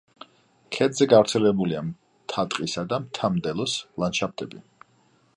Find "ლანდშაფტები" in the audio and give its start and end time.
4.05-4.63